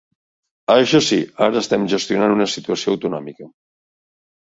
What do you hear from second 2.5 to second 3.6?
situació autonòmica.